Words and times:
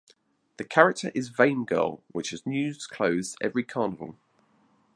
The 0.57 0.63
character 0.63 1.11
is 1.13 1.29
vain 1.29 1.63
girl 1.63 2.01
which 2.11 2.31
has 2.31 2.43
news 2.47 2.87
clothes 2.87 3.35
every 3.39 3.63
carnival. 3.63 4.17